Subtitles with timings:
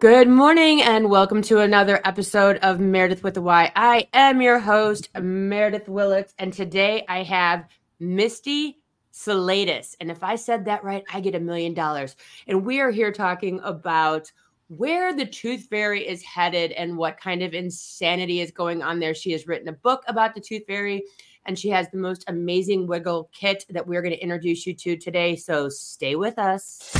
[0.00, 3.70] Good morning and welcome to another episode of Meredith with the Y.
[3.76, 7.66] I am your host, Meredith Willits, and today I have
[8.00, 8.76] Mistie
[9.12, 9.96] Psaledas.
[10.00, 12.16] And if I said that right, I get a million dollars.
[12.46, 14.32] And we are here talking about
[14.68, 19.12] where the tooth fairy is headed and what kind of insanity is going on there.
[19.14, 21.02] She has written a book about the tooth fairy
[21.44, 24.96] and she has the most amazing wiggle kit that we're going to introduce you to
[24.96, 25.36] today.
[25.36, 26.96] So stay with us.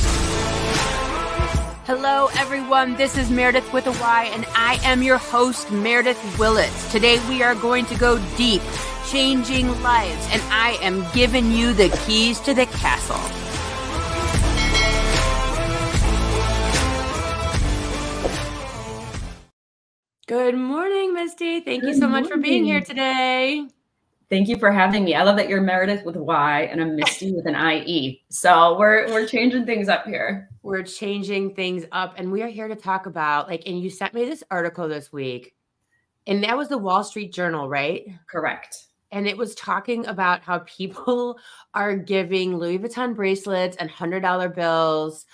[1.92, 2.94] Hello, everyone.
[2.94, 6.92] This is Meredith with a Y, and I am your host, Meredith Willits.
[6.92, 8.62] Today, we are going to go deep,
[9.08, 13.18] changing lives, and I am giving you the keys to the castle.
[20.28, 21.64] Good morning, Mistie.
[21.64, 22.22] Thank Good you so morning.
[22.22, 23.66] much for being here today.
[24.30, 25.16] Thank you for having me.
[25.16, 28.22] I love that you're Meredith with Y and I'm Mistie with an IE.
[28.30, 30.48] So we're we're changing things up here.
[30.62, 33.64] We're changing things up, and we are here to talk about like.
[33.66, 35.56] And you sent me this article this week,
[36.28, 38.06] and that was the Wall Street Journal, right?
[38.30, 38.86] Correct.
[39.10, 41.36] And it was talking about how people
[41.74, 45.26] are giving Louis Vuitton bracelets and hundred dollar bills.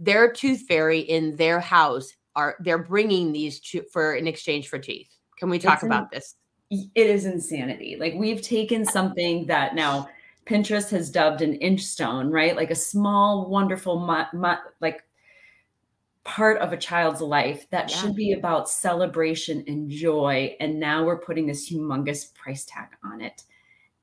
[0.00, 4.80] Their tooth fairy in their house are they're bringing these to, for in exchange for
[4.80, 5.16] teeth.
[5.38, 6.34] Can we talk it's about in, this?
[6.94, 7.96] It is insanity.
[7.98, 10.08] Like we've taken something that now
[10.46, 12.56] Pinterest has dubbed an inch stone, right?
[12.56, 13.98] Like a small, wonderful,
[14.80, 15.02] like
[16.24, 17.96] part of a child's life that yeah.
[17.96, 20.56] should be about celebration and joy.
[20.60, 23.42] And now we're putting this humongous price tag on it.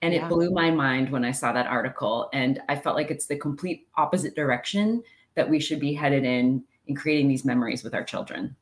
[0.02, 0.26] And yeah.
[0.26, 2.30] it blew my mind when I saw that article.
[2.34, 5.04] And I felt like it's the complete opposite direction
[5.36, 8.56] that we should be headed in in creating these memories with our children.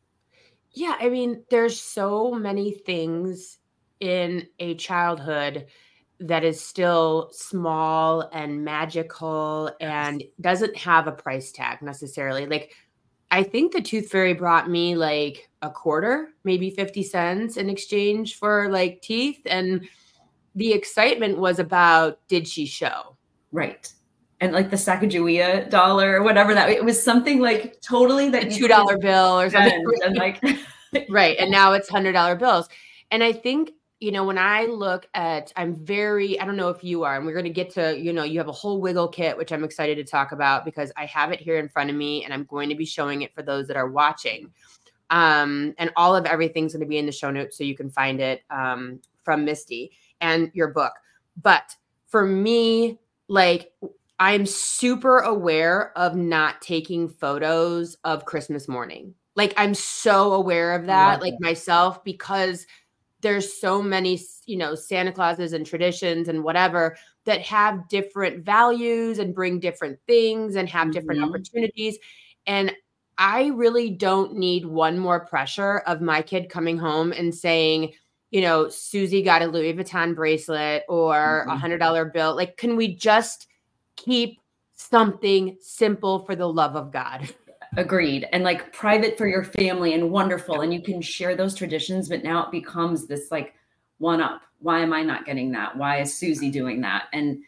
[0.73, 3.59] Yeah, I mean, there's so many things
[4.00, 5.67] in a childhood
[6.19, 12.45] that is still small and magical and doesn't have a price tag necessarily.
[12.45, 12.73] Like,
[13.31, 18.38] I think the Tooth Fairy brought me like a quarter, maybe 50 cents in exchange
[18.38, 19.39] for like teeth.
[19.45, 19.88] And
[20.55, 23.15] the excitement was about did she show?
[23.52, 23.92] Right.
[24.42, 28.67] And like the Sacagawea dollar or whatever that it was something like totally that two
[28.67, 29.86] dollar bill or something.
[30.04, 30.42] And like
[31.09, 31.38] right.
[31.38, 32.67] And now it's hundred dollar bills.
[33.11, 36.83] And I think you know, when I look at, I'm very, I don't know if
[36.83, 39.10] you are, and we're going to get to, you know, you have a whole wiggle
[39.10, 41.95] kit, which I'm excited to talk about because I have it here in front of
[41.98, 44.54] me and I'm going to be showing it for those that are watching.
[45.09, 47.89] Um, and all of everything's going to be in the show notes so you can
[47.89, 49.89] find it um, from Mistie
[50.21, 50.93] and your book.
[51.42, 53.73] But for me, like,
[54.20, 59.14] I'm super aware of not taking photos of Christmas morning.
[59.36, 62.65] Like, I'm so aware of that, like myself, because
[63.22, 69.20] there's so many you know santa clauses and traditions and whatever that have different values
[69.20, 70.92] and bring different things and have mm-hmm.
[70.92, 71.98] different opportunities
[72.48, 72.74] and
[73.18, 77.94] i really don't need one more pressure of my kid coming home and saying
[78.32, 81.58] you know susie got a louis vuitton bracelet or a mm-hmm.
[81.58, 83.48] hundred dollar bill like can we just
[83.96, 84.40] keep
[84.76, 87.28] something simple for the love of god
[87.78, 88.28] Agreed.
[88.32, 90.62] And like private for your family and wonderful.
[90.62, 93.54] And you can share those traditions, but now it becomes this like
[94.00, 94.42] one up.
[94.60, 95.78] Why am I not getting that?
[95.78, 97.06] Why is Susie doing that?
[97.14, 97.44] And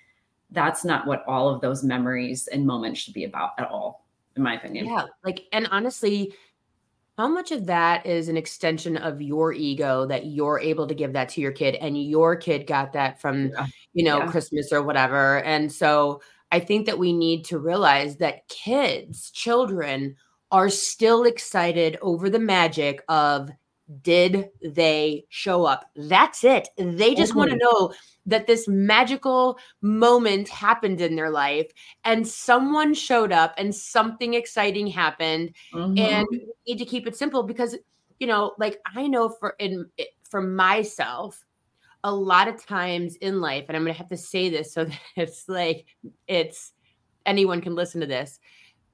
[0.51, 4.05] that's not what all of those memories and moments should be about at all,
[4.35, 4.85] in my opinion.
[4.85, 5.05] Yeah.
[5.23, 6.33] Like, and honestly,
[7.17, 11.13] how much of that is an extension of your ego that you're able to give
[11.13, 13.65] that to your kid and your kid got that from, yeah.
[13.93, 14.31] you know, yeah.
[14.31, 15.43] Christmas or whatever.
[15.43, 20.15] And so I think that we need to realize that kids, children,
[20.51, 23.49] are still excited over the magic of
[24.01, 25.89] did they show up?
[25.95, 26.69] That's it.
[26.77, 27.93] They just want to know
[28.25, 31.71] that this magical moment happened in their life
[32.05, 35.53] and someone showed up and something exciting happened.
[35.73, 35.97] Mm-hmm.
[35.97, 37.75] And we need to keep it simple because,
[38.19, 39.89] you know, like I know for in
[40.29, 41.43] for myself,
[42.03, 44.85] a lot of times in life, and I'm going to have to say this so
[44.85, 45.85] that it's like
[46.27, 46.73] it's
[47.25, 48.39] anyone can listen to this.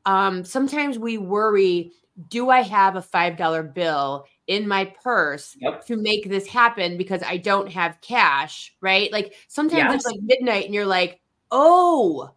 [0.05, 1.91] Um, sometimes we worry
[2.29, 5.85] do I have a $5 bill in my purse yep.
[5.85, 9.11] to make this happen because I don't have cash, right?
[9.11, 9.95] Like sometimes yes.
[9.95, 11.19] it's like midnight and you're like,
[11.51, 12.31] oh,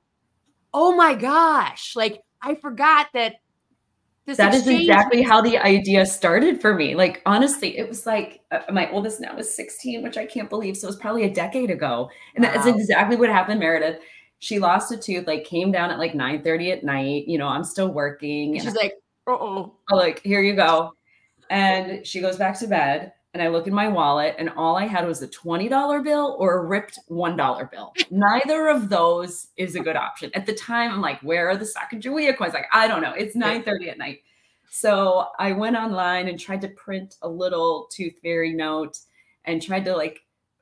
[0.75, 3.37] oh my gosh, like I forgot that
[4.31, 6.95] this that is exactly how the idea started for me.
[6.95, 10.77] Like, honestly, it was like uh, my oldest now is 16, which I can't believe.
[10.77, 12.09] So it was probably a decade ago.
[12.37, 12.53] And wow.
[12.53, 14.01] that's exactly what happened, Meredith.
[14.39, 17.27] She lost a tooth, like came down at like 9 30 at night.
[17.27, 18.55] You know, I'm still working.
[18.55, 18.95] And she's like,
[19.27, 20.93] oh, like, here you go.
[21.51, 23.13] And she goes back to bed.
[23.33, 26.59] And I look in my wallet, and all I had was a $20 bill or
[26.59, 27.93] a ripped $1 bill.
[28.11, 30.33] Neither of those is a good option.
[30.35, 32.55] At the time, I'm like, where are the Sacagawea coins?
[32.55, 33.13] Like, I don't know.
[33.13, 34.23] It's 9 30 at night.
[34.71, 38.99] So I went online and tried to print a little tooth fairy note
[39.45, 40.21] and tried to like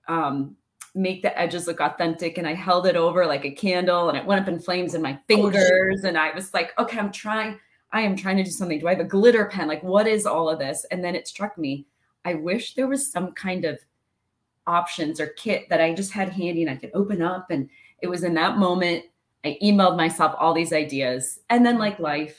[0.09, 0.56] um,
[0.94, 2.38] make the edges look authentic.
[2.38, 5.03] And I held it over like a candle and it went up in flames in
[5.03, 6.05] my oh, fingers.
[6.05, 7.59] And I was like, okay, I'm trying.
[7.93, 8.79] I am trying to do something.
[8.79, 9.69] Do I have a glitter pen?
[9.69, 10.87] Like, what is all of this?
[10.91, 11.87] And then it struck me.
[12.29, 13.79] I wish there was some kind of
[14.67, 17.51] options or kit that I just had handy and I could open up.
[17.51, 17.71] And
[18.03, 19.05] it was in that moment
[19.45, 21.41] I emailed myself all these ideas.
[21.49, 22.39] And then, like life,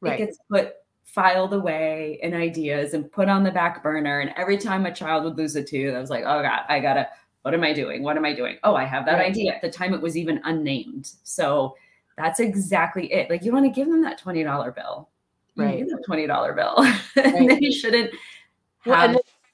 [0.00, 0.20] right.
[0.20, 4.20] it gets put filed away in ideas and put on the back burner.
[4.20, 6.80] And every time a child would lose a tooth, I was like, oh God, I
[6.80, 7.08] gotta,
[7.42, 8.02] what am I doing?
[8.02, 8.58] What am I doing?
[8.64, 9.26] Oh, I have that right.
[9.26, 9.54] idea.
[9.54, 11.12] At the time, it was even unnamed.
[11.22, 11.76] So
[12.16, 13.30] that's exactly it.
[13.30, 15.08] Like, you want to give them that $20 bill.
[15.56, 15.78] Right.
[15.78, 16.74] Give them $20 bill.
[17.16, 17.34] Right.
[17.34, 18.12] and they shouldn't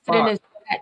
[0.07, 0.15] have.
[0.15, 0.39] Well,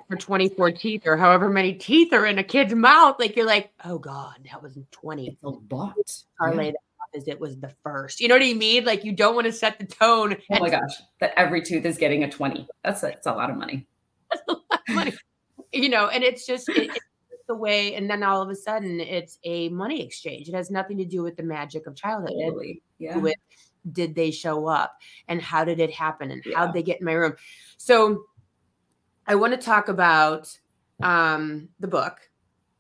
[0.07, 3.17] for 24 teeth or however many teeth are in a kid's mouth.
[3.19, 5.29] Like you're like, oh God, that was 20.
[5.29, 5.95] It's a lot.
[6.39, 6.71] Parlay yeah.
[6.73, 6.79] that
[7.19, 8.21] as it was the first.
[8.21, 8.85] You know what I mean?
[8.85, 10.37] Like you don't want to set the tone.
[10.53, 12.69] Oh my gosh, that every tooth is getting a 20.
[12.85, 13.87] That's a, that's a lot of money.
[14.31, 15.15] That's a lot of money.
[15.73, 16.91] you know, and it's just it,
[17.31, 20.49] it's the way, and then all of a sudden it's a money exchange.
[20.51, 22.35] It has nothing to do with the magic of childhood.
[22.39, 22.83] Totally.
[22.99, 23.17] Yeah.
[23.17, 23.37] With
[23.93, 24.99] did they show up
[25.29, 26.59] and how did it happen and yeah.
[26.59, 27.37] how did they get in my room?
[27.79, 28.25] So
[29.29, 30.59] I want to talk about
[31.03, 32.19] um, the book.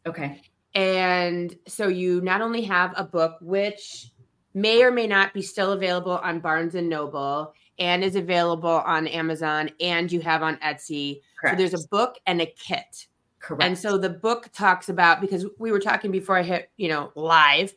[0.06, 0.40] Okay.
[0.74, 4.10] And so you not only have a book which
[4.54, 9.06] may or may not be still available on Barnes and Noble and is available on
[9.06, 11.20] Amazon and you have on Etsy.
[11.40, 11.54] Correct.
[11.54, 13.06] So there's a book and a kit.
[13.40, 13.62] Correct.
[13.62, 17.12] And so the book talks about because we were talking before I hit, you know,
[17.14, 17.74] live.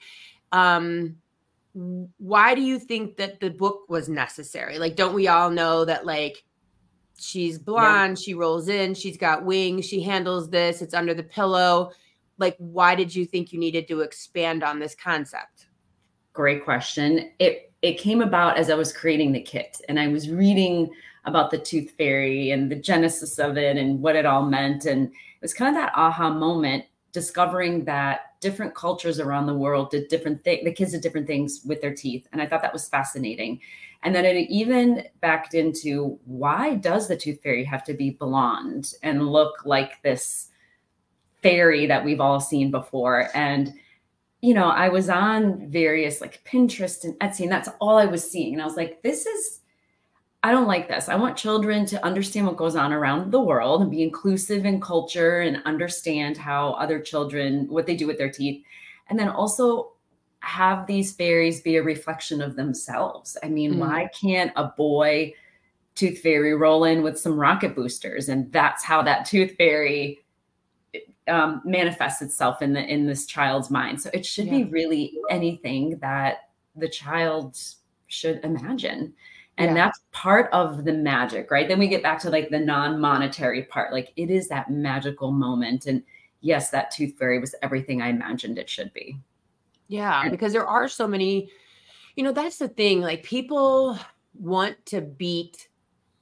[0.51, 1.17] Um
[1.73, 4.79] why do you think that the book was necessary?
[4.79, 6.43] Like don't we all know that like
[7.21, 8.23] she's blonde, yeah.
[8.23, 11.91] she rolls in, she's got wings, she handles this, it's under the pillow.
[12.37, 15.67] Like why did you think you needed to expand on this concept?
[16.33, 17.31] Great question.
[17.39, 20.89] It it came about as I was creating the kit and I was reading
[21.25, 24.85] about the tooth fairy and the genesis of it and what it all meant.
[24.85, 29.91] And it was kind of that aha moment discovering that different cultures around the world
[29.91, 32.27] did different things, the kids did different things with their teeth.
[32.31, 33.59] And I thought that was fascinating.
[34.03, 38.93] And then it even backed into why does the tooth fairy have to be blonde
[39.03, 40.49] and look like this
[41.43, 43.29] fairy that we've all seen before?
[43.33, 43.73] And
[44.41, 48.29] you know, I was on various like Pinterest and Etsy, and that's all I was
[48.29, 48.53] seeing.
[48.53, 49.59] And I was like, this is,
[50.41, 51.09] I don't like this.
[51.09, 54.81] I want children to understand what goes on around the world and be inclusive in
[54.81, 58.63] culture and understand how other children, what they do with their teeth.
[59.09, 59.91] And then also
[60.41, 63.37] have these fairies be a reflection of themselves.
[63.43, 63.77] I mean, mm.
[63.77, 65.33] why can't a boy
[65.95, 68.29] tooth fairy roll in with some rocket boosters?
[68.29, 70.19] And that's how that tooth fairy
[71.27, 74.01] um, manifests itself in the in this child's mind.
[74.01, 74.57] So it should yeah.
[74.57, 77.57] be really anything that the child
[78.07, 79.13] should imagine.
[79.57, 79.73] And yeah.
[79.75, 81.67] that's part of the magic, right?
[81.67, 83.93] Then we get back to like the non-monetary part.
[83.93, 85.85] Like it is that magical moment.
[85.85, 86.01] And
[86.39, 89.19] yes, that tooth fairy was everything I imagined it should be.
[89.91, 91.51] Yeah, because there are so many,
[92.15, 93.01] you know, that's the thing.
[93.01, 93.99] Like people
[94.33, 95.67] want to beat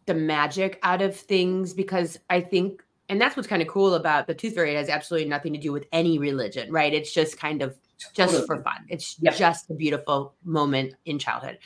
[0.07, 4.25] the magic out of things because I think and that's what's kind of cool about
[4.25, 4.71] the tooth fairy.
[4.73, 6.93] It has absolutely nothing to do with any religion, right?
[6.93, 7.75] It's just kind of
[8.13, 8.45] just totally.
[8.47, 8.85] for fun.
[8.87, 9.35] It's yep.
[9.35, 11.59] just a beautiful moment in childhood.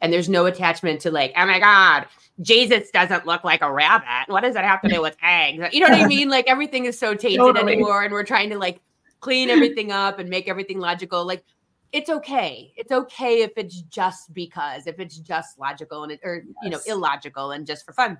[0.00, 2.06] And there's no attachment to like, oh my God,
[2.40, 4.32] Jesus doesn't look like a rabbit.
[4.32, 5.72] What does that have to do with eggs?
[5.72, 6.28] You know what I mean?
[6.28, 7.72] Like everything is so tainted totally.
[7.74, 8.04] anymore.
[8.04, 8.80] And we're trying to like
[9.20, 11.24] clean everything up and make everything logical.
[11.24, 11.44] Like
[11.92, 12.72] it's okay.
[12.76, 16.54] It's okay if it's just because, if it's just logical and it, or, yes.
[16.62, 18.18] you know, illogical and just for fun.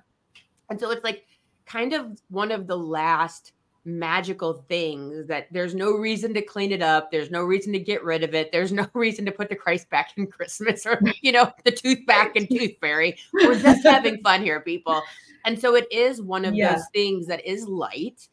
[0.69, 1.25] And so it's like,
[1.69, 3.53] kind of one of the last
[3.85, 7.11] magical things that there's no reason to clean it up.
[7.11, 8.51] There's no reason to get rid of it.
[8.51, 12.05] There's no reason to put the Christ back in Christmas or, you know, the tooth
[12.05, 13.17] back in Tooth Fairy.
[13.33, 15.01] We're just having fun here, people.
[15.45, 16.73] And so it is one of yeah.
[16.73, 18.27] those things that is light,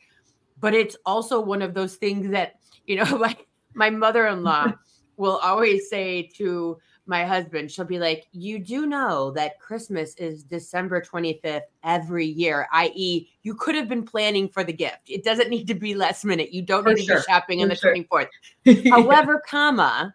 [0.59, 4.73] but it's also one of those things that, you know, like my mother in law
[5.16, 10.42] will always say to my husband, she'll be like, You do know that Christmas is
[10.42, 15.08] December 25th every year, i.e., you could have been planning for the gift.
[15.08, 16.52] It doesn't need to be last minute.
[16.52, 17.16] You don't for need sure.
[17.16, 17.94] to be shopping on the sure.
[17.94, 18.28] 24th.
[18.90, 20.14] However, comma,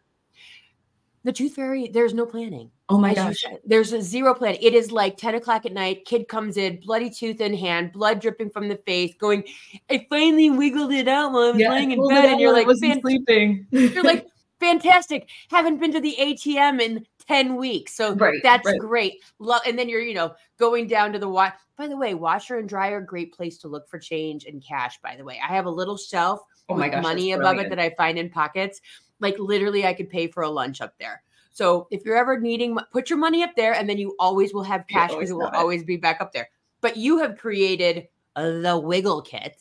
[1.23, 2.71] the tooth fairy, there's no planning.
[2.89, 3.45] Oh my gosh.
[3.63, 4.57] There's a zero plan.
[4.59, 6.03] It is like 10 o'clock at night.
[6.05, 9.45] Kid comes in, bloody tooth in hand, blood dripping from the face, going,
[9.89, 12.25] I finally wiggled it out while I was yeah, laying in bed.
[12.25, 13.65] And you're like, sleeping.
[13.71, 14.27] You're like,
[14.61, 15.29] fantastic.
[15.49, 17.93] Haven't been to the ATM in 10 weeks.
[17.93, 18.79] So right, that's right.
[18.79, 19.21] great.
[19.39, 21.53] Love and then you're, you know, going down to the wash.
[21.77, 25.15] By the way, washer and dryer, great place to look for change and cash, by
[25.15, 25.39] the way.
[25.43, 28.29] I have a little shelf oh my gosh, money above it that I find in
[28.29, 28.81] pockets.
[29.19, 31.23] Like literally I could pay for a lunch up there.
[31.51, 34.63] So if you're ever needing, put your money up there, and then you always will
[34.63, 35.53] have cash because it will it.
[35.53, 36.49] always be back up there.
[36.79, 39.57] But you have created the Wiggle Kit.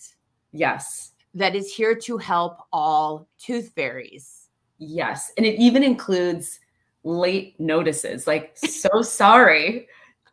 [0.53, 1.13] Yes.
[1.35, 4.40] That is here to help all tooth fairies.
[4.81, 5.31] Yes.
[5.37, 6.59] And it even includes
[7.05, 8.27] late notices.
[8.27, 9.87] Like, so sorry,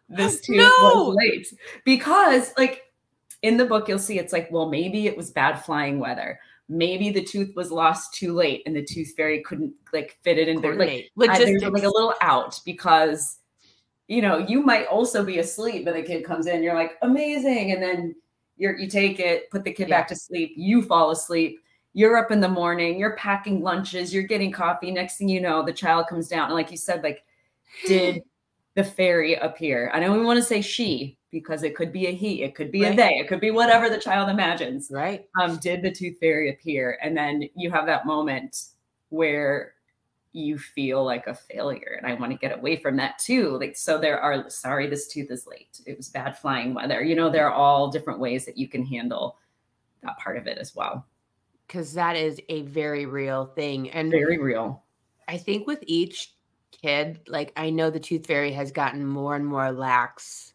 [0.10, 0.70] this tooth no!
[0.82, 1.54] was late.
[1.86, 2.92] Because, like,
[3.44, 6.40] in the book, you'll see it's like, well, maybe it was bad flying weather
[6.70, 10.48] maybe the tooth was lost too late and the tooth fairy couldn't like fit it
[10.48, 10.76] in there.
[10.76, 13.40] Like, there's like a little out because
[14.08, 17.72] you know you might also be asleep and the kid comes in, you're like amazing,
[17.72, 18.16] and then
[18.58, 20.00] you're you take it, put the kid yeah.
[20.00, 21.62] back to sleep, you fall asleep.
[21.98, 24.92] You're up in the morning, you're packing lunches, you're getting coffee.
[24.92, 26.46] Next thing you know, the child comes down.
[26.46, 27.24] And like you said, like,
[27.88, 28.22] did
[28.76, 29.90] the fairy appear?
[29.92, 32.72] I don't even want to say she, because it could be a he, it could
[32.72, 32.94] be right.
[32.94, 34.90] a they, it could be whatever the child imagines.
[34.92, 35.26] Right.
[35.42, 37.00] Um, did the tooth fairy appear?
[37.02, 38.66] And then you have that moment
[39.10, 39.74] where
[40.34, 41.98] you feel like a failure.
[41.98, 43.58] And I want to get away from that too.
[43.58, 45.82] Like, so there are, sorry, this tooth is late.
[45.88, 47.04] It was bad flying weather.
[47.04, 49.38] You know, there are all different ways that you can handle
[50.04, 51.04] that part of it as well.
[51.70, 53.90] Cause that is a very real thing.
[53.90, 54.84] And very real.
[55.28, 56.34] I think with each
[56.72, 60.54] kid, like I know the tooth fairy has gotten more and more lax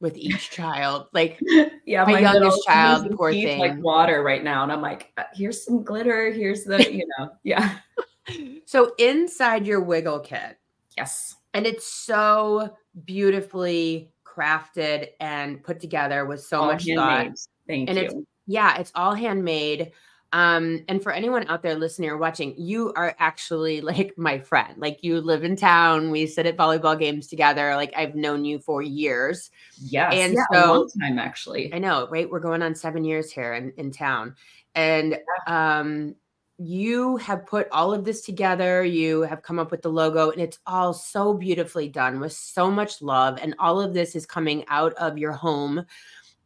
[0.00, 1.06] with each child.
[1.12, 1.40] Like,
[1.86, 5.24] yeah, my, my youngest child, poor thing, like water right now, and I'm like, uh,
[5.34, 6.30] here's some glitter.
[6.30, 7.78] Here's the, you know, yeah.
[8.66, 10.58] so inside your wiggle kit,
[10.96, 17.28] yes, and it's so beautifully crafted and put together with so all much handmade.
[17.28, 17.38] thought.
[17.66, 18.04] Thank and you.
[18.04, 18.14] It's,
[18.46, 19.92] yeah, it's all handmade.
[20.32, 24.74] Um, and for anyone out there listening or watching, you are actually like my friend.
[24.76, 26.10] Like you live in town.
[26.10, 27.74] We sit at volleyball games together.
[27.76, 29.50] Like I've known you for years.
[29.80, 30.12] Yes.
[30.14, 31.72] And yeah, so, a long time actually.
[31.72, 32.30] I know, right?
[32.30, 34.34] We're going on seven years here in, in town.
[34.74, 36.14] And um
[36.60, 38.84] you have put all of this together.
[38.84, 42.68] You have come up with the logo, and it's all so beautifully done with so
[42.68, 43.38] much love.
[43.40, 45.86] And all of this is coming out of your home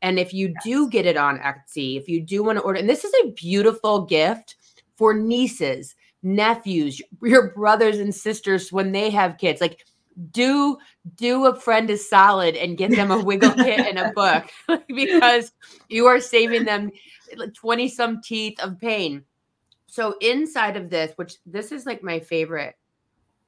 [0.02, 0.64] and if you yes.
[0.64, 3.30] do get it on Etsy, if you do want to order, and this is a
[3.30, 4.56] beautiful gift
[4.96, 9.60] for nieces, nephews, your brothers and sisters when they have kids.
[9.60, 9.84] Like,
[10.30, 10.76] do
[11.14, 14.44] do a friend a solid and get them a wiggle kit and a book
[14.88, 15.52] because
[15.88, 16.90] you are saving them
[17.54, 19.24] 20 some teeth of pain.
[19.86, 22.74] So inside of this, which this is like my favorite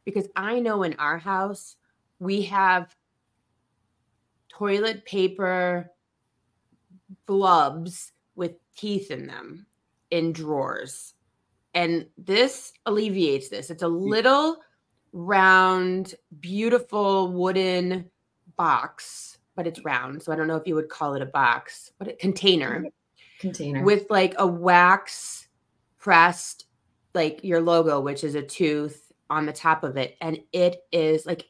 [0.05, 1.77] because I know in our house
[2.19, 2.95] we have
[4.49, 5.91] toilet paper
[7.27, 9.67] blubs with teeth in them
[10.11, 11.15] in drawers.
[11.75, 13.71] And this alleviates this.
[13.71, 14.59] It's a little
[15.13, 18.11] round, beautiful wooden
[18.57, 20.23] box, but it's round.
[20.23, 22.85] So I don't know if you would call it a box, but a container.
[23.41, 23.83] Container.
[23.83, 25.49] With like a wax
[25.99, 26.67] pressed,
[27.15, 30.17] like your logo, which is a tooth on the top of it.
[30.21, 31.47] And it is like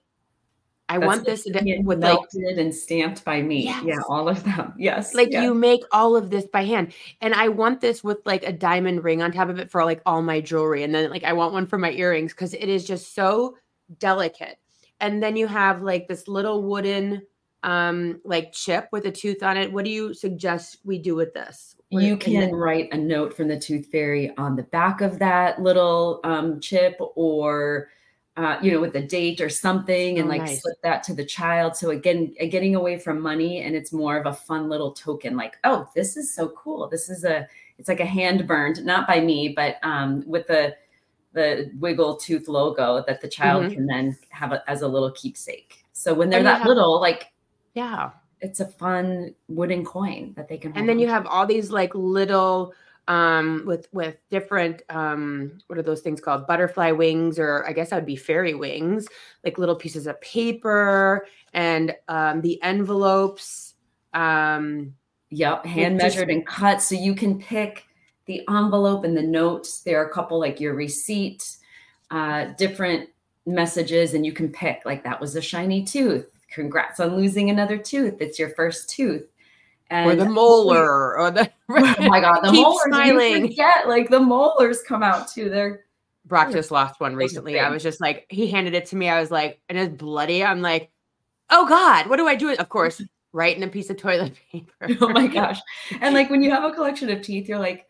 [0.95, 3.65] I That's want this with melted like, and stamped by me.
[3.65, 3.83] Yes.
[3.85, 4.73] Yeah, all of them.
[4.79, 5.13] Yes.
[5.13, 6.95] Like you make all of this by hand.
[7.21, 10.01] And I want this with like a diamond ring on top of it for like
[10.07, 10.85] all my jewelry.
[10.85, 13.57] And then like I want one for my earrings because it is just so
[13.99, 14.57] delicate.
[15.01, 17.23] And then you have like this little wooden
[17.65, 19.73] um like chip with a tooth on it.
[19.73, 21.75] What do you suggest we do with this?
[21.89, 25.61] What you can write a note from the tooth fairy on the back of that
[25.61, 27.89] little um chip or
[28.37, 30.63] uh, you know, with a date or something and oh, like nice.
[30.63, 31.77] slip that to the child.
[31.77, 35.37] So again, uh, getting away from money and it's more of a fun little token
[35.37, 36.89] like, oh, this is so cool.
[36.89, 37.47] This is a,
[37.79, 40.75] it's like a hand burned, not by me, but um, with the,
[41.33, 43.75] the wiggle tooth logo that the child mm-hmm.
[43.75, 45.85] can then have a, as a little keepsake.
[45.93, 47.33] So when they're that have, little, like,
[47.75, 48.11] yeah,
[48.41, 50.77] it's a fun wooden coin that they can.
[50.77, 52.75] And then you have all these like little
[53.09, 56.47] um with with different um what are those things called?
[56.47, 59.07] Butterfly wings or i guess that would be fairy wings
[59.45, 63.75] like little pieces of paper and um the envelopes
[64.15, 64.95] um
[65.31, 66.81] yep hand measured and cut.
[66.81, 67.85] So you can pick
[68.27, 69.81] the envelope and the notes.
[69.81, 71.57] There are a couple like your receipt
[72.11, 73.11] uh different
[73.47, 76.27] messages and you can pick like that was a shiny tooth.
[76.51, 78.15] Congrats on losing another tooth.
[78.21, 79.27] It's your first tooth
[79.91, 82.83] and or the molar, or the oh my god, the molars!
[82.87, 83.43] Smiling.
[83.43, 85.49] You forget, like the molars come out too.
[85.49, 85.85] They're
[86.27, 87.59] Brock just lost one recently.
[87.61, 89.09] I was just like, he handed it to me.
[89.09, 90.43] I was like, and it's bloody.
[90.43, 90.91] I'm like,
[91.51, 92.55] oh god, what do I do?
[92.55, 94.97] Of course, right in a piece of toilet paper.
[95.01, 95.61] oh my gosh!
[96.01, 97.87] And like when you have a collection of teeth, you're like,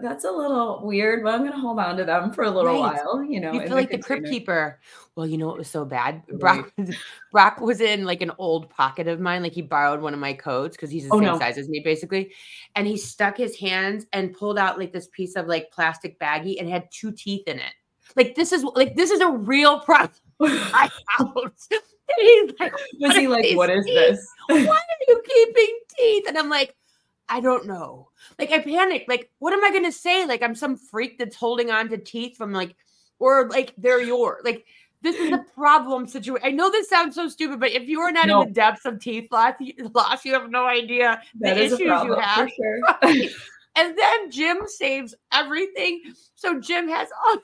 [0.00, 2.80] that's a little weird, but I'm going to hold on to them for a little
[2.82, 2.94] right.
[2.94, 3.22] while.
[3.22, 4.80] You know, you feel like the, crypt keeper.
[5.16, 6.22] Well, you know it was so bad?
[6.34, 6.64] Right.
[6.76, 6.96] Brock,
[7.32, 9.42] Brock was in like an old pocket of mine.
[9.42, 11.38] Like he borrowed one of my coats because he's the oh, same no.
[11.38, 12.32] size as me, basically.
[12.74, 16.58] And he stuck his hands and pulled out like this piece of like plastic baggie
[16.58, 17.72] and had two teeth in it.
[18.16, 20.18] Like this is like this is a real problem.
[20.40, 21.68] my house.
[22.18, 23.94] he's like, was he like, what is teeth?
[23.94, 24.28] this?
[24.48, 26.24] Why are you keeping teeth?
[26.28, 26.74] And I'm like,
[27.28, 28.10] I don't know.
[28.38, 29.06] Like I panic.
[29.08, 30.26] Like, what am I gonna say?
[30.26, 32.74] Like I'm some freak that's holding on to teeth from like,
[33.18, 34.42] or like they're yours.
[34.44, 34.66] Like
[35.04, 36.46] this is a problem situation.
[36.46, 38.42] I know this sounds so stupid, but if you are not no.
[38.42, 39.54] in the depths of teeth loss,
[39.94, 42.50] loss, you have no idea that the issues you have.
[42.50, 42.80] Sure.
[43.76, 46.02] and then Jim saves everything.
[46.34, 47.36] So Jim has all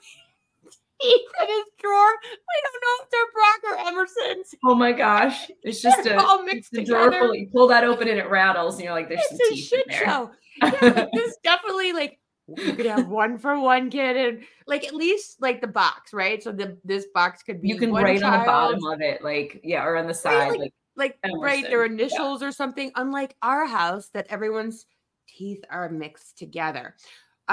[1.41, 2.11] in his drawer.
[2.23, 4.55] We don't know if they're Brock or Emerson's.
[4.65, 5.49] Oh my gosh.
[5.63, 7.35] It's just a, all mixed a drawer full.
[7.35, 9.81] You pull that open and it rattles, and you're like, there's it's some teeth in
[9.87, 10.05] there.
[10.05, 10.31] Show.
[10.61, 12.19] Yeah, this is definitely like
[12.57, 16.43] you could have one for one kid and like at least like the box, right?
[16.43, 18.33] So the this box could be you can write child.
[18.33, 21.33] on the bottom of it, like yeah, or on the side, right, like, like, like
[21.41, 22.49] right, their initials yeah.
[22.49, 22.91] or something.
[22.95, 24.85] Unlike our house, that everyone's
[25.27, 26.95] teeth are mixed together.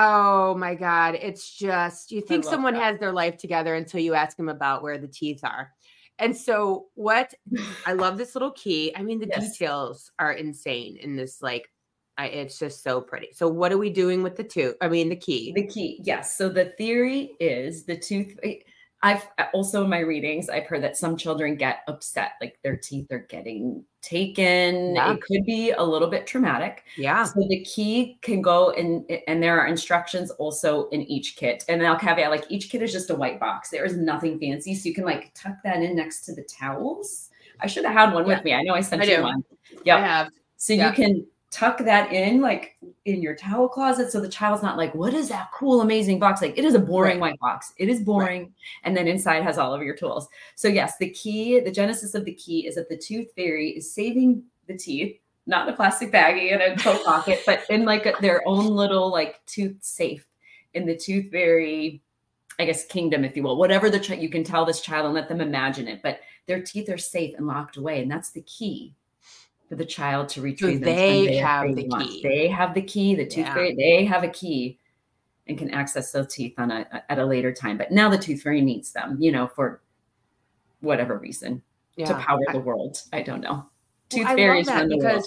[0.00, 1.16] Oh my God.
[1.20, 2.82] It's just, you think someone that.
[2.84, 5.72] has their life together until you ask them about where the teeth are.
[6.20, 7.34] And so, what
[7.84, 8.92] I love this little key.
[8.94, 9.50] I mean, the yes.
[9.50, 11.68] details are insane in this, like,
[12.16, 13.28] I, it's just so pretty.
[13.32, 14.76] So, what are we doing with the tooth?
[14.80, 15.52] I mean, the key.
[15.52, 16.36] The key, yes.
[16.36, 18.36] So, the theory is the tooth.
[18.44, 18.58] Eh,
[19.02, 22.76] I've uh, also in my readings, I've heard that some children get upset, like their
[22.76, 24.96] teeth are getting taken.
[24.96, 25.12] Yeah.
[25.12, 26.84] It could be a little bit traumatic.
[26.96, 27.22] Yeah.
[27.24, 31.64] So the key can go in, and there are instructions also in each kit.
[31.68, 33.70] And I'll caveat like each kit is just a white box.
[33.70, 34.74] There is nothing fancy.
[34.74, 37.30] So you can like tuck that in next to the towels.
[37.60, 38.34] I should have had one yeah.
[38.34, 38.54] with me.
[38.54, 39.22] I know I sent I you do.
[39.22, 39.44] one.
[39.84, 39.96] Yeah.
[39.96, 40.30] I have.
[40.56, 40.88] So yeah.
[40.88, 42.76] you can tuck that in like
[43.06, 46.42] in your towel closet so the child's not like what is that cool amazing box
[46.42, 47.30] like it is a boring right.
[47.30, 48.52] white box it is boring right.
[48.84, 52.26] and then inside has all of your tools so yes the key the genesis of
[52.26, 56.12] the key is that the tooth fairy is saving the teeth not in a plastic
[56.12, 60.26] baggie in a coat pocket but in like a, their own little like tooth safe
[60.74, 62.02] in the tooth fairy
[62.58, 65.14] i guess kingdom if you will whatever the ch- you can tell this child and
[65.14, 68.42] let them imagine it but their teeth are safe and locked away and that's the
[68.42, 68.94] key
[69.68, 72.08] for the child to retrieve so they, they have the want.
[72.08, 72.22] key.
[72.22, 73.14] They have the key.
[73.14, 73.54] The tooth yeah.
[73.54, 74.78] fairy, they have a key
[75.46, 77.76] and can access those teeth on a at a later time.
[77.76, 79.82] But now the tooth fairy needs them, you know, for
[80.80, 81.62] whatever reason
[81.96, 82.06] yeah.
[82.06, 83.02] to power the world.
[83.12, 83.66] I don't know.
[84.08, 85.24] Tooth well, fairies run because world.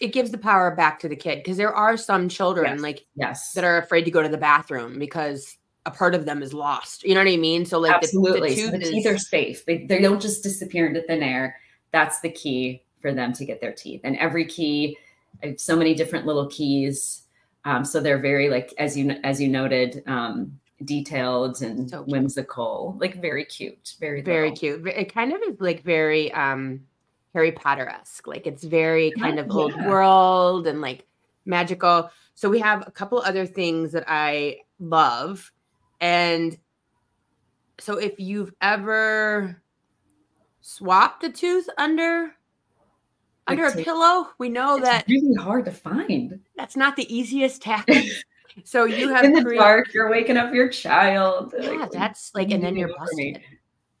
[0.00, 1.38] it gives the power back to the kid.
[1.38, 2.80] Because there are some children yes.
[2.80, 6.42] like yes that are afraid to go to the bathroom because a part of them
[6.42, 7.04] is lost.
[7.04, 7.64] You know what I mean?
[7.64, 9.64] So like absolutely, the, the, so the teeth is, are safe.
[9.66, 11.56] They they don't just disappear into thin air.
[11.92, 14.00] That's the key for them to get their teeth.
[14.02, 14.96] And every key,
[15.42, 17.24] I have so many different little keys.
[17.66, 22.96] Um, so they're very like as you as you noted, um, detailed and so whimsical,
[22.98, 24.80] like very cute, very very little.
[24.80, 24.86] cute.
[24.86, 26.80] It kind of is like very um,
[27.34, 28.26] Harry Potter esque.
[28.26, 29.52] Like it's very kind of yeah.
[29.52, 31.04] old world and like
[31.44, 32.10] magical.
[32.34, 35.52] So we have a couple other things that I love,
[36.00, 36.56] and
[37.78, 39.60] so if you've ever
[40.62, 42.34] swapped a tooth under
[43.46, 44.28] under a pillow.
[44.38, 46.40] We know that it's really hard to find.
[46.56, 48.04] That's not the easiest tactic.
[48.64, 51.54] so you have in the created, dark, you're waking up your child.
[51.58, 53.40] Yeah, like, that's like, and then you're busted.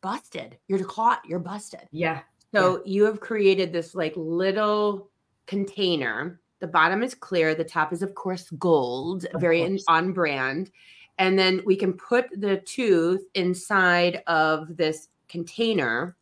[0.00, 0.58] Busted.
[0.68, 1.22] You're caught.
[1.26, 1.88] You're busted.
[1.90, 2.20] Yeah.
[2.52, 2.82] So yeah.
[2.84, 5.10] you have created this like little
[5.46, 6.40] container.
[6.60, 7.54] The bottom is clear.
[7.54, 9.84] The top is, of course, gold, of very course.
[9.88, 10.70] on brand.
[11.18, 16.16] And then we can put the tooth inside of this container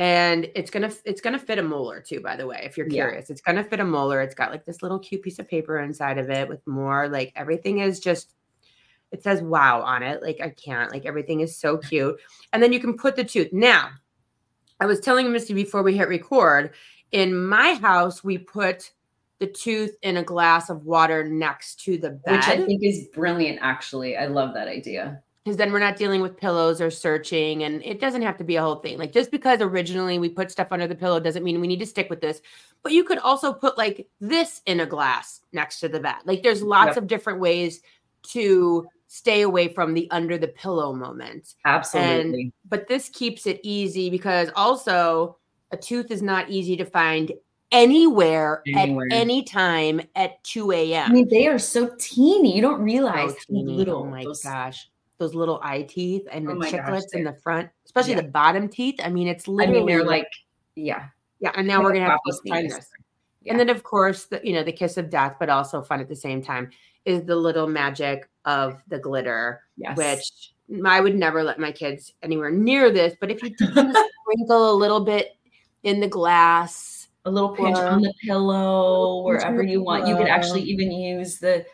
[0.00, 3.28] and it's gonna it's gonna fit a molar too by the way if you're curious.
[3.28, 3.34] Yeah.
[3.34, 4.22] it's gonna fit a molar.
[4.22, 7.34] It's got like this little cute piece of paper inside of it with more like
[7.36, 8.32] everything is just
[9.12, 10.22] it says wow on it.
[10.22, 12.18] Like i can't like everything is so cute.
[12.54, 13.90] And then you can put the tooth now
[14.80, 16.72] i was telling mistie before we hit record
[17.12, 18.92] in my house we put
[19.38, 23.08] the tooth in a glass of water next to the bed which i think is
[23.12, 24.16] brilliant actually.
[24.16, 28.00] I love that idea because then we're not dealing with pillows or searching and it
[28.00, 30.86] doesn't have to be a whole thing like just because originally we put stuff under
[30.86, 32.40] the pillow doesn't mean we need to stick with this
[32.82, 36.42] but you could also put like this in a glass next to the bed like
[36.42, 36.98] there's lots yep.
[36.98, 37.80] of different ways
[38.22, 43.60] to stay away from the under the pillow moment absolutely and, but this keeps it
[43.62, 45.36] easy because also
[45.72, 47.32] a tooth is not easy to find
[47.72, 49.06] anywhere, anywhere.
[49.12, 51.08] at any time at 2 a.m.
[51.08, 52.56] I mean, they are so teeny.
[52.56, 54.02] You don't realize so oh little.
[54.02, 57.34] Oh my those, gosh those little eye teeth and the oh chiclets gosh, in the
[57.34, 58.22] front, especially yeah.
[58.22, 58.96] the bottom teeth.
[59.04, 60.26] I mean, it's literally I mean, they're like,
[60.74, 61.08] yeah.
[61.38, 61.52] Yeah.
[61.54, 62.88] And now we're gonna have to find this.
[63.42, 63.52] Yeah.
[63.52, 66.08] And then of course the you know the kiss of death, but also fun at
[66.08, 66.70] the same time,
[67.04, 69.96] is the little magic of the glitter, yes.
[69.96, 70.52] which
[70.84, 73.14] I would never let my kids anywhere near this.
[73.20, 75.36] But if you sprinkle a little bit
[75.82, 80.28] in the glass, a little pinch or, on the pillow, wherever you want, you could
[80.28, 81.64] actually even use the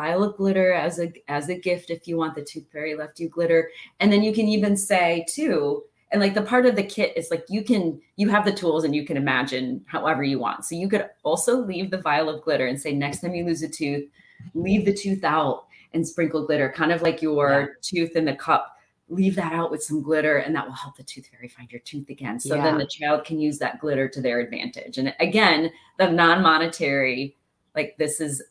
[0.00, 3.20] vial of glitter as a as a gift if you want the tooth fairy left
[3.20, 3.70] you glitter.
[4.00, 7.30] And then you can even say too and like the part of the kit is
[7.30, 10.64] like you can you have the tools and you can imagine however you want.
[10.64, 13.62] So you could also leave the vial of glitter and say next time you lose
[13.62, 14.08] a tooth
[14.54, 17.66] leave the tooth out and sprinkle glitter kind of like your yeah.
[17.82, 18.76] tooth in the cup.
[19.08, 21.80] Leave that out with some glitter and that will help the tooth fairy find your
[21.80, 22.40] tooth again.
[22.40, 22.62] So yeah.
[22.62, 24.98] then the child can use that glitter to their advantage.
[24.98, 27.36] And again the non-monetary
[27.74, 28.42] like this is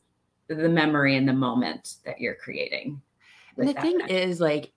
[0.55, 3.01] the memory and the moment that you're creating
[3.57, 4.71] and the thing is like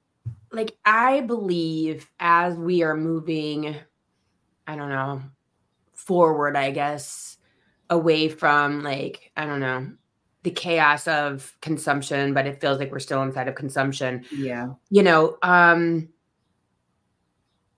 [0.50, 3.74] like i believe as we are moving
[4.66, 5.22] i don't know
[5.94, 7.38] forward i guess
[7.90, 9.86] away from like i don't know
[10.42, 14.24] the chaos of consumption, but it feels like we're still inside of consumption.
[14.36, 14.70] Yeah.
[14.90, 16.08] You know, um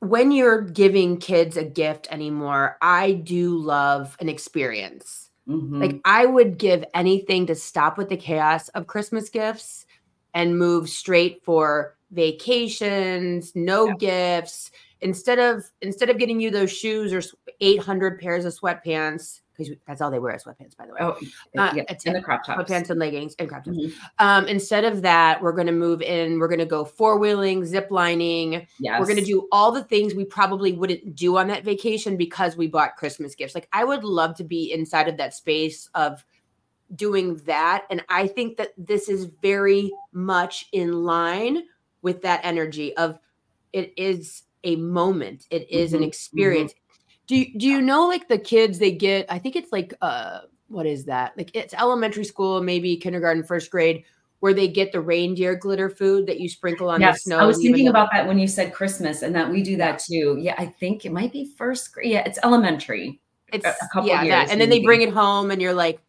[0.01, 5.24] when you're giving kids a gift anymore, I do love an experience.
[5.49, 5.81] Mm-hmm.
[5.81, 9.87] Like I would give anything to stop with the chaos of Christmas gifts
[10.33, 13.95] and move straight for vacations, no yeah.
[14.41, 14.71] gifts.
[15.01, 17.23] Instead of instead of getting you those shoes or
[17.61, 20.99] 800 pairs of sweatpants, because that's all they wear is sweatpants, by the way.
[21.01, 21.17] Oh,
[21.59, 23.77] uh, yeah, and the crop tops, sweatpants and leggings and crop tops.
[23.77, 23.99] Mm-hmm.
[24.19, 26.38] Um, instead of that, we're going to move in.
[26.38, 28.67] We're going to go four wheeling, zip lining.
[28.79, 28.99] Yes.
[28.99, 32.57] We're going to do all the things we probably wouldn't do on that vacation because
[32.57, 33.55] we bought Christmas gifts.
[33.55, 36.25] Like I would love to be inside of that space of
[36.95, 41.62] doing that, and I think that this is very much in line
[42.03, 43.19] with that energy of
[43.73, 45.47] it is a moment.
[45.51, 46.03] It is mm-hmm.
[46.03, 46.73] an experience.
[46.73, 46.81] Mm-hmm
[47.27, 49.27] do you, do you know like the kids they get?
[49.29, 51.37] I think it's like uh what is that?
[51.37, 54.05] Like it's elementary school, maybe kindergarten, first grade,
[54.41, 57.39] where they get the reindeer glitter food that you sprinkle on yes, the snow.
[57.39, 60.37] I was thinking about that when you said Christmas, and that we do that too.
[60.41, 62.11] Yeah, I think it might be first grade.
[62.11, 63.21] Yeah, it's elementary.
[63.53, 66.01] It's a couple yeah, years, and then they bring it home, and you're like,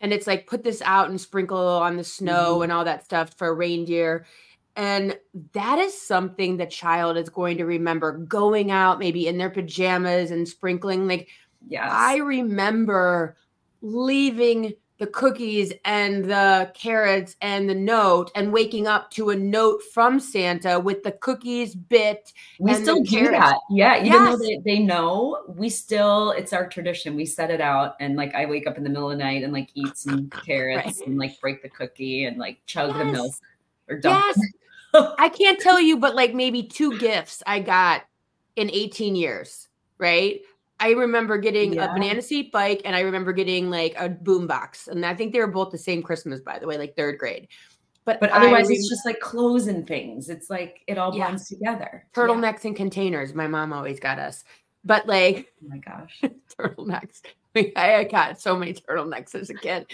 [0.00, 2.62] and it's like put this out and sprinkle on the snow mm-hmm.
[2.64, 4.26] and all that stuff for reindeer.
[4.76, 5.18] And
[5.52, 10.30] that is something the child is going to remember going out, maybe in their pajamas
[10.30, 11.06] and sprinkling.
[11.06, 11.28] Like,
[11.68, 11.90] yes.
[11.92, 13.36] I remember
[13.82, 19.82] leaving the cookies and the carrots and the note and waking up to a note
[19.92, 22.32] from Santa with the cookies bit.
[22.60, 23.58] We still do that.
[23.68, 23.96] Yeah.
[23.96, 24.38] Even yes.
[24.38, 27.16] though they, they know, we still, it's our tradition.
[27.16, 29.42] We set it out and like I wake up in the middle of the night
[29.42, 31.06] and like eat some carrots right.
[31.08, 32.98] and like break the cookie and like chug yes.
[32.98, 33.34] the milk
[33.88, 34.24] or dump.
[34.36, 34.46] Yes.
[35.18, 38.02] I can't tell you, but like maybe two gifts I got
[38.56, 40.40] in 18 years, right?
[40.80, 41.90] I remember getting yeah.
[41.90, 44.88] a banana seat bike and I remember getting like a boom box.
[44.88, 47.48] And I think they were both the same Christmas, by the way, like third grade.
[48.04, 50.28] But but otherwise, it's just like clothes and things.
[50.28, 51.26] It's like it all yeah.
[51.26, 52.04] blends together.
[52.14, 52.68] Turtlenecks yeah.
[52.68, 53.32] and containers.
[53.32, 54.42] My mom always got us.
[54.84, 56.20] But like, oh my gosh,
[56.58, 57.20] turtlenecks.
[57.76, 59.86] I got so many turtlenecks as a kid.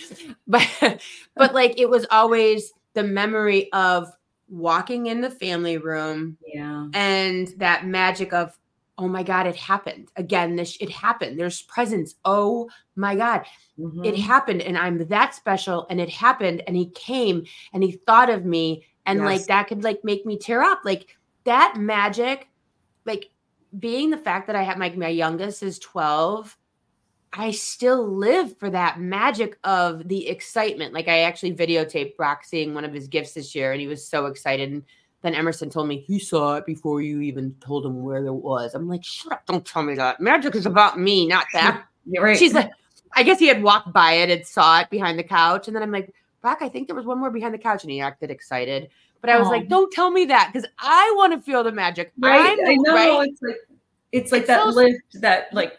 [0.47, 1.03] But
[1.37, 4.11] but like it was always the memory of
[4.49, 6.87] walking in the family room yeah.
[6.95, 8.59] and that magic of
[8.97, 10.11] oh my god it happened.
[10.17, 11.39] Again this it happened.
[11.39, 12.15] There's presence.
[12.25, 13.45] Oh my god
[13.79, 14.05] mm-hmm.
[14.05, 18.29] it happened and i'm that special and it happened and he came and he thought
[18.29, 19.27] of me and yes.
[19.27, 20.81] like that could like make me tear up.
[20.85, 22.49] Like that magic
[23.07, 23.31] like
[23.79, 26.58] being the fact that i have my my youngest is 12
[27.33, 30.95] I still live for that magic of the excitement.
[30.95, 34.07] Like I actually videotaped Brock seeing one of his gifts this year, and he was
[34.07, 34.73] so excited.
[34.73, 34.83] And
[35.23, 38.75] then Emerson told me he saw it before you even told him where it was.
[38.75, 39.47] I'm like, shut up!
[39.47, 40.21] Don't tell me that.
[40.21, 41.85] Magic is about me, not that.
[42.07, 42.39] You're right.
[42.39, 42.71] She's like,
[43.13, 45.83] I guess he had walked by it and saw it behind the couch, and then
[45.83, 48.31] I'm like, Brock, I think there was one more behind the couch, and he acted
[48.31, 48.89] excited.
[49.21, 49.69] But I was like, oh.
[49.69, 52.13] don't tell me that because I want to feel the magic.
[52.19, 52.59] Right.
[52.59, 52.95] I'm, I know.
[52.95, 53.29] Right?
[53.29, 53.57] It's like
[54.13, 55.73] it's like it's that so lift that like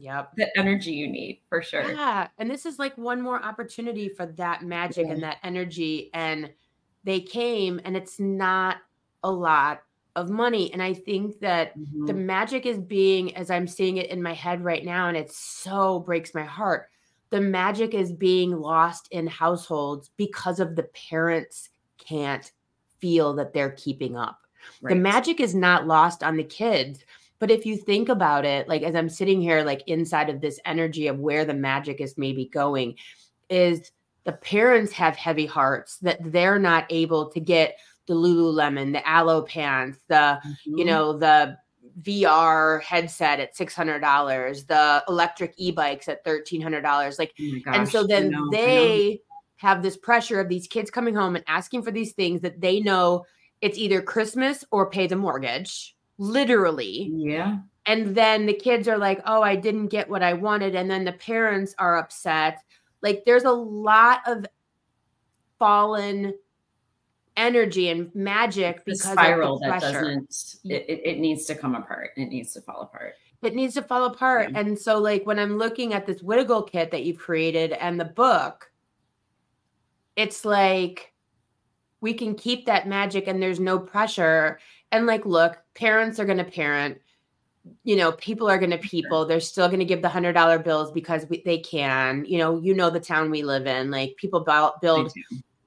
[0.00, 0.32] Yep.
[0.36, 1.90] The energy you need for sure.
[1.90, 2.28] Yeah.
[2.38, 5.12] And this is like one more opportunity for that magic yeah.
[5.12, 6.10] and that energy.
[6.14, 6.50] And
[7.04, 8.78] they came, and it's not
[9.22, 9.82] a lot
[10.16, 10.72] of money.
[10.72, 12.06] And I think that mm-hmm.
[12.06, 15.32] the magic is being, as I'm seeing it in my head right now, and it
[15.32, 16.88] so breaks my heart.
[17.30, 22.50] The magic is being lost in households because of the parents can't
[22.98, 24.40] feel that they're keeping up.
[24.82, 24.94] Right.
[24.94, 27.04] The magic is not lost on the kids
[27.38, 30.58] but if you think about it, like as I'm sitting here, like inside of this
[30.64, 32.96] energy of where the magic is maybe going,
[33.48, 33.92] is
[34.24, 39.42] the parents have heavy hearts that they're not able to get the Lululemon, the Alo
[39.42, 40.78] pants, the, mm-hmm.
[40.78, 41.56] you know, the
[42.02, 47.18] VR headset at $600, the electric e-bikes at $1,300.
[47.18, 49.20] Like, oh gosh, and so then know, they
[49.56, 52.80] have this pressure of these kids coming home and asking for these things that they
[52.80, 53.24] know
[53.60, 57.10] it's either Christmas or pay the mortgage literally.
[57.14, 57.58] Yeah.
[57.86, 60.74] And then the kids are like, oh, I didn't get what I wanted.
[60.74, 62.62] And then the parents are upset.
[63.02, 64.44] Like there's a lot of
[65.58, 66.34] fallen
[67.36, 71.54] energy and magic the because spiral of the that doesn't it, it, it needs to
[71.54, 74.50] come apart it needs to fall apart It needs to fall apart.
[74.50, 74.60] Yeah.
[74.60, 78.04] And so, like, when I'm looking at this Wiggle kit that you've created and the
[78.04, 78.70] book,
[80.16, 81.12] it's like
[82.00, 84.58] we can keep that magic and there's no pressure.
[84.92, 86.98] And, like, look, parents are going to parent.
[87.84, 89.26] You know, people are going to people.
[89.26, 92.24] They're still going to give the hundred dollar bills because we, they can.
[92.24, 93.90] You know, you know the town we live in.
[93.90, 95.12] Like people build, Me build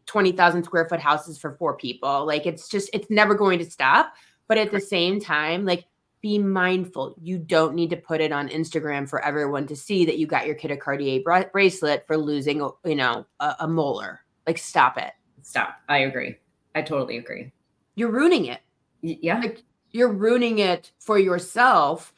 [0.07, 2.25] 20,000 square foot houses for four people.
[2.25, 4.13] Like it's just, it's never going to stop.
[4.47, 5.85] But at the same time, like
[6.21, 7.15] be mindful.
[7.21, 10.45] You don't need to put it on Instagram for everyone to see that you got
[10.45, 14.21] your kid a Cartier bra- bracelet for losing, you know, a, a molar.
[14.47, 15.11] Like stop it.
[15.41, 16.35] Stop i agree
[16.75, 17.51] i totally agree
[17.95, 18.61] You're ruining it.
[19.03, 22.13] Y- yeah Like you're ruining it for yourself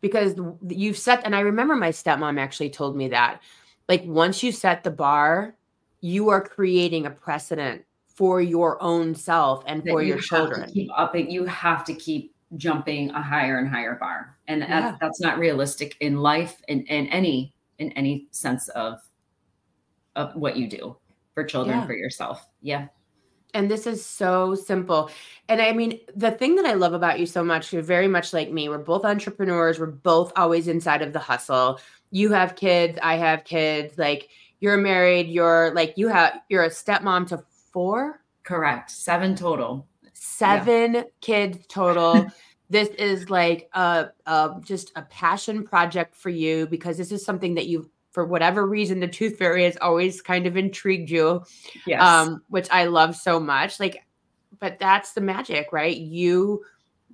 [0.00, 0.34] because
[0.68, 3.42] you've set, and I remember my stepmom actually told me that.
[3.88, 5.56] Like once you set the bar,
[6.00, 10.70] you are creating a precedent for your own self and that for you your children.
[10.72, 14.68] keep upping you have to keep jumping a higher and higher bar and Yeah.
[14.80, 18.98] that's, that's not realistic in life in, in any in any sense of
[20.16, 20.96] of what you do
[21.38, 21.86] for children Yeah.
[21.86, 22.88] for yourself yeah
[23.54, 25.10] And this is so simple.
[25.48, 28.34] And I mean, the thing that I love about you so much, you're very much
[28.34, 28.68] like me.
[28.68, 29.80] We're both entrepreneurs.
[29.80, 31.80] We're both always inside of the hustle.
[32.10, 33.96] You have kids, I have kids.
[33.96, 34.28] Like
[34.60, 41.04] you're married, you're like you have you're a stepmom to four, correct seven total seven
[41.20, 42.26] kids total.
[42.70, 47.54] this is like a, a just a passion project for you because this is something
[47.54, 51.40] that you for whatever reason the tooth fairy has always kind of intrigued you
[51.86, 52.02] yes.
[52.02, 53.78] um which i love so much.
[53.78, 54.04] Like
[54.58, 55.96] but that's the magic right?
[55.96, 56.64] You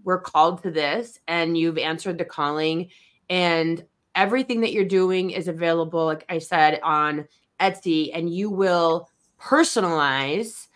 [0.02, 2.88] were called to this and you've answered the calling
[3.28, 7.28] and everything that you're doing is available like i said on
[7.60, 10.68] etsy and you will personalize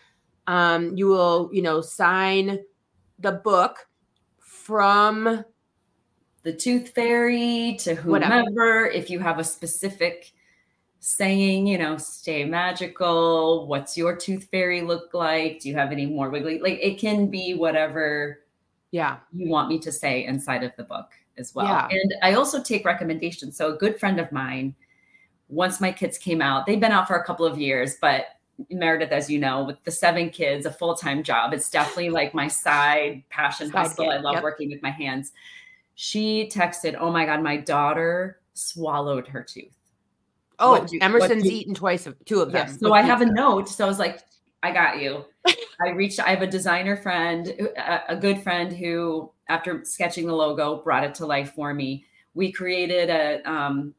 [0.45, 2.59] um you will you know sign
[3.17, 3.87] the book
[4.37, 5.43] from
[6.43, 8.39] the tooth fairy to Whatever.
[8.43, 10.31] whomever if you have a specific
[11.01, 16.05] saying you know stay magical what's your tooth fairy look like do you have any
[16.05, 18.41] more wiggly like it can be whatever
[18.91, 21.87] yeah you want me to say inside of the book as well Yeah.
[21.89, 24.75] and i also take recommendations so a good friend of mine
[25.47, 28.25] once my kids came out they've been out for a couple of years but
[28.69, 32.49] meredith as you know with the seven kids a full-time job it's definitely like my
[32.49, 34.43] side passion Side hustle gig, i love yep.
[34.43, 35.31] working with my hands
[36.01, 39.75] she texted oh my god my daughter swallowed her tooth
[40.59, 42.79] oh What do- what emerson's eaten twice of two of them Yes.
[42.79, 43.67] So I have a note.
[43.67, 44.21] So I was like,
[44.63, 45.25] I got you.
[45.85, 50.33] I reached, I have a designer friend, a, a good friend who, after sketching the
[50.33, 52.05] logo, brought it to life for me.
[52.33, 53.93] We created a, um,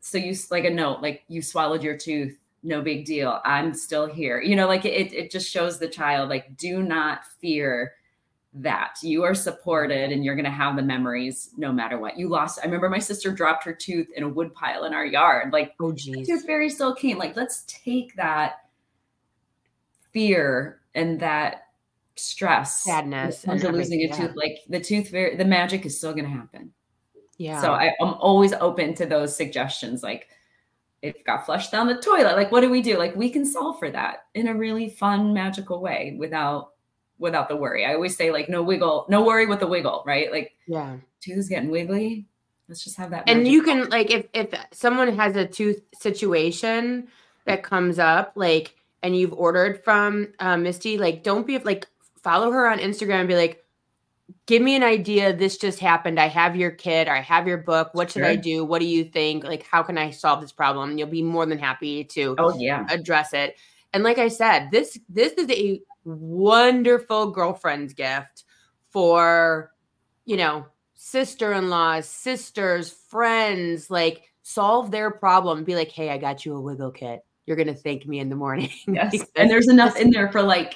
[0.00, 3.40] so you like a note, like you swallowed your tooth, no big deal.
[3.44, 4.40] I'm still here.
[4.40, 7.92] You know, like it, it just shows the child, like, do not fear
[8.58, 12.28] that you are supported and you're going to have the memories no matter what you
[12.28, 12.58] lost.
[12.62, 15.52] I remember my sister dropped her tooth in a wood pile in our yard.
[15.52, 17.18] Like oh geez tooth fairy still came.
[17.18, 18.66] Like, let's take that
[20.12, 21.64] fear and that
[22.14, 24.16] stress Sadness and losing a yeah.
[24.16, 24.36] tooth.
[24.36, 26.72] Like the tooth fairy, the magic is still going to happen.
[27.36, 30.02] yeah So I, I'm always open to those suggestions.
[30.02, 30.28] Like,
[31.02, 32.36] it got flushed down the toilet.
[32.36, 32.96] Like, what do we do?
[32.96, 36.70] Like, we can solve for that in a really fun, magical way without
[37.18, 37.84] without the worry.
[37.84, 40.30] I always say like, no wiggle, no worry with the wiggle, right?
[40.30, 42.26] Like, yeah tooth is getting wiggly.
[42.68, 43.24] Let's just have that.
[43.28, 47.08] and you can like if if someone has a tooth situation
[47.44, 51.86] that comes up like and you've ordered from uh, mistie like don't be like
[52.22, 53.64] follow her on instagram and be like
[54.46, 57.58] give me an idea this just happened i have your kit or i have your
[57.58, 60.50] book what should i do what do you think like how can i solve this
[60.50, 62.84] problem you'll be more than happy to Oh yeah.
[62.90, 63.56] address it.
[63.92, 68.44] And like I said, this this is a wonderful girlfriend's gift
[68.90, 69.72] for
[70.24, 73.90] you know sister-in-laws, sisters, friends.
[73.90, 75.64] Like solve their problem.
[75.64, 77.24] Be like, hey, I got you a wiggle kit.
[77.46, 78.70] You're gonna thank me in the morning.
[78.88, 79.24] Yes.
[79.36, 80.74] And there's enough in there for like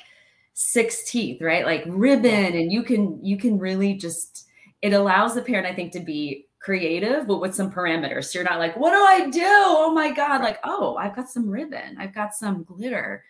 [0.54, 1.64] six teeth, right?
[1.64, 4.46] Like ribbon, and you can you can really just
[4.82, 8.26] it allows the parent, I think, to be creative, but with some parameters.
[8.26, 9.42] So you're not like, what do I do?
[9.42, 10.42] Oh my God.
[10.42, 13.24] Like, oh, I've got some ribbon, I've got some glitter.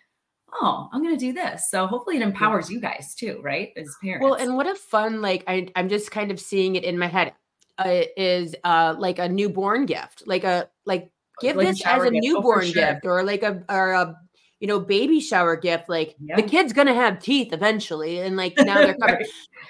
[0.55, 1.71] Oh, I'm gonna do this.
[1.71, 3.73] So hopefully it empowers you guys too, right?
[3.77, 4.25] As parents.
[4.25, 7.07] Well, and what a fun like I I'm just kind of seeing it in my
[7.07, 7.33] head.
[7.79, 11.11] Uh, is uh like a newborn gift, like a like
[11.41, 12.25] give Like this as a gift.
[12.27, 12.75] Oh, newborn sure.
[12.75, 14.15] gift or like a or a
[14.59, 15.89] you know baby shower gift.
[15.89, 16.37] Like Yeah.
[16.37, 19.21] the kid's gonna have teeth eventually, and like now they're covered.
[19.21, 19.27] Right.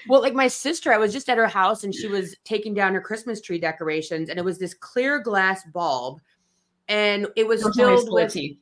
[0.09, 2.95] Well, like my sister, I was just at her house and she was taking down
[2.95, 6.21] her Christmas tree decorations, and it was this clear glass bulb,
[6.89, 8.59] and it was Don't tell me it's filled with teeth.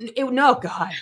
[0.00, 0.92] It, no, God,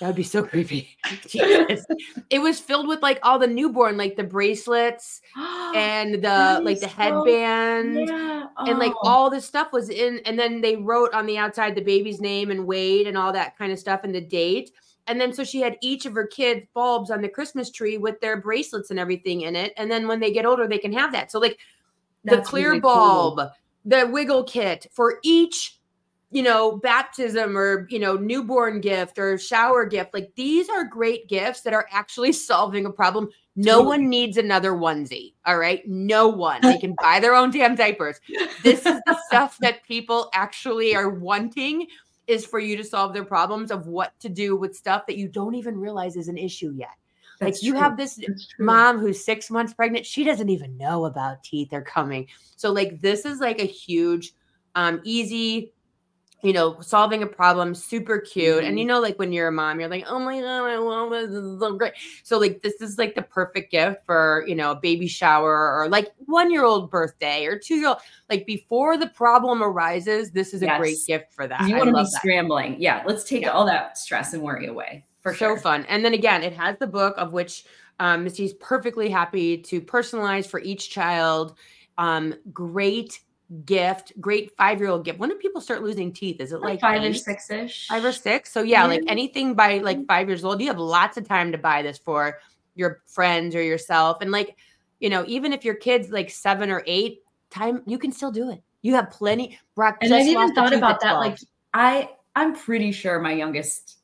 [0.00, 0.96] that would be so creepy.
[1.26, 1.84] Jesus.
[2.30, 6.88] It was filled with like all the newborn, like the bracelets and the like the
[6.88, 8.46] so, headband yeah.
[8.56, 8.64] oh.
[8.66, 9.08] and like oh.
[9.08, 10.20] all this stuff was in.
[10.24, 13.58] And then they wrote on the outside the baby's name and weight and all that
[13.58, 14.70] kind of stuff and the date.
[15.06, 18.20] And then so she had each of her kids' bulbs on the Christmas tree with
[18.22, 19.74] their bracelets and everything in it.
[19.76, 21.30] And then when they get older, they can have that.
[21.30, 21.58] So like
[22.24, 23.50] That's the clear really bulb, cool.
[23.84, 25.75] the wiggle kit for each
[26.30, 30.12] you know, baptism or, you know, newborn gift or shower gift.
[30.12, 33.28] Like these are great gifts that are actually solving a problem.
[33.54, 35.32] No one needs another onesie.
[35.46, 35.86] All right.
[35.88, 36.60] No one.
[36.60, 38.20] They can buy their own damn diapers.
[38.62, 41.86] This is the stuff that people actually are wanting
[42.26, 45.28] is for you to solve their problems of what to do with stuff that you
[45.28, 46.90] don't even realize is an issue yet.
[47.38, 47.80] That's like you true.
[47.80, 48.18] have this
[48.58, 50.04] mom who's six months pregnant.
[50.06, 52.26] She doesn't even know about teeth are coming.
[52.56, 54.32] So like this is like a huge,
[54.74, 55.72] um, easy
[56.42, 58.58] you know, solving a problem, super cute.
[58.58, 58.66] Mm-hmm.
[58.66, 61.10] And you know, like when you're a mom, you're like, oh my God, I love
[61.10, 61.30] this.
[61.30, 61.94] This is so great.
[62.22, 65.88] So, like, this is like the perfect gift for, you know, a baby shower or
[65.88, 67.98] like one year old birthday or two year old.
[68.28, 71.66] Like, before the problem arises, this is a great gift for that.
[71.68, 72.12] You want to be that.
[72.12, 72.76] scrambling.
[72.78, 73.02] Yeah.
[73.06, 73.50] Let's take yeah.
[73.50, 75.04] all that stress and worry away.
[75.22, 75.58] For so sure.
[75.58, 75.84] fun.
[75.88, 77.64] And then again, it has the book of which
[77.98, 81.56] um, Mistie's perfectly happy to personalize for each child.
[81.98, 83.20] Um, great
[83.64, 85.18] gift, great five year old gift.
[85.18, 86.40] When do people start losing teeth?
[86.40, 87.88] Is it like, like five or six ish?
[87.88, 88.52] Five or six.
[88.52, 88.90] So yeah, mm-hmm.
[88.90, 90.06] like anything by like mm-hmm.
[90.06, 92.38] five years old, you have lots of time to buy this for
[92.74, 94.18] your friends or yourself.
[94.20, 94.56] And like,
[95.00, 98.50] you know, even if your kid's like seven or eight, time you can still do
[98.50, 98.62] it.
[98.82, 99.58] You have plenty.
[99.74, 101.14] Brock and I even thought about that.
[101.14, 101.38] Like
[101.72, 103.98] I, I'm pretty sure my youngest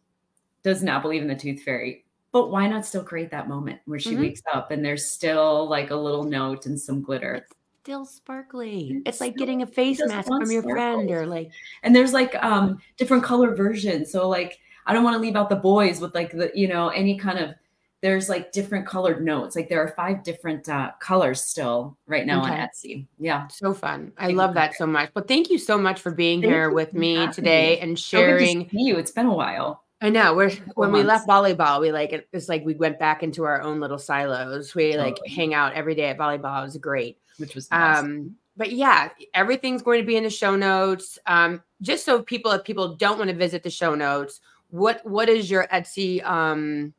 [0.63, 2.05] does not believe in the tooth fairy.
[2.33, 4.23] But why not still create that moment where she mm-hmm.
[4.23, 7.47] wakes up and there's still like a little note and some glitter?
[7.83, 9.03] It's- still sparkly.
[9.05, 11.51] It's, like getting a face mask from your friend or like
[11.83, 14.11] and there's like um different color versions.
[14.11, 16.89] So like I don't want to leave out the boys with like the you know
[16.89, 17.55] any kind of
[18.01, 19.57] there's like different colored notes.
[19.57, 22.53] Like there are five different uh, colors still right now okay.
[22.53, 23.07] on Etsy.
[23.19, 23.47] Yeah.
[23.47, 24.13] So fun.
[24.19, 25.11] I love that so much.
[25.15, 28.69] But thank you so much for being thank here with me today and sharing.
[28.71, 28.97] So you.
[28.97, 29.85] It's been a while.
[30.01, 30.35] I know.
[30.35, 31.03] We're when months.
[31.03, 34.75] we left volleyball, we like it's like we went back into our own little silos.
[34.75, 36.61] We like hang out every day at volleyball.
[36.61, 40.57] It was great which was um but yeah everything's going to be in the show
[40.57, 41.19] notes.
[41.27, 44.41] Um just so people if people don't want to visit the show notes
[44.71, 46.95] what what is your etsy um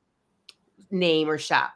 [0.92, 1.74] name or shop?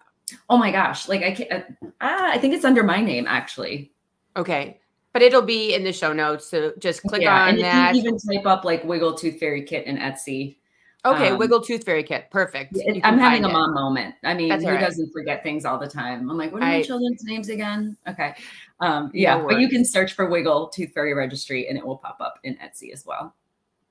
[0.49, 3.91] Oh my gosh like i can't uh, i think it's under my name actually.
[4.35, 4.79] Okay
[5.17, 7.95] but it'll be in the show notes so just click yeah, on and that.
[7.95, 10.56] you even type up like wiggle tooth fairy kit in etsy
[11.05, 12.29] Okay, um, Wiggle Tooth Fairy Kit.
[12.31, 12.75] Perfect.
[12.75, 14.15] It, I'm having a mom moment.
[14.23, 14.79] I mean, That's who right.
[14.79, 16.29] doesn't forget things all the time?
[16.29, 17.95] I'm like, what are I, my children's names again?
[18.07, 18.33] Okay.
[18.79, 21.97] Um, yeah, no but you can search for Wiggle Tooth Fairy Registry and it will
[21.97, 23.35] pop up in Etsy as well.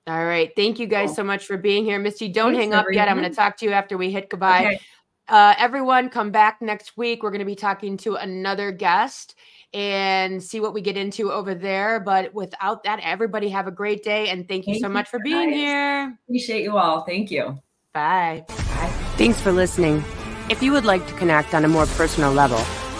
[0.08, 0.52] All right.
[0.54, 1.16] Thank you guys cool.
[1.16, 1.98] so much for being here.
[1.98, 2.94] Mistie, don't Thanks, hang up everyone.
[2.94, 3.08] yet.
[3.08, 4.66] I'm going to talk to you after we hit goodbye.
[4.66, 4.80] Okay.
[5.28, 7.22] Uh, everyone, come back next week.
[7.22, 9.34] We're going to be talking to another guest
[9.76, 12.00] and see what we get into over there.
[12.00, 14.30] But without that, everybody have a great day.
[14.30, 16.18] And thank you thank so much for being here.
[16.26, 17.02] Appreciate you all.
[17.02, 17.58] Thank you.
[17.92, 18.46] Bye.
[18.48, 18.92] Bye.
[19.16, 20.02] Thanks for listening.
[20.48, 22.58] If you would like to connect on a more personal level,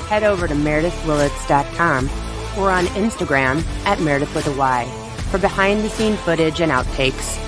[0.09, 2.11] head over to meredithwillits.com
[2.59, 4.85] or on Instagram at Meredith with a Y
[5.31, 7.39] for behind the scene footage and outtakes.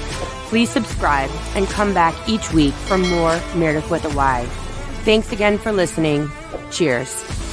[0.49, 4.47] Please subscribe and come back each week for more Meredith with a Y.
[5.05, 6.31] Thanks again for listening.
[6.71, 7.48] Cheers.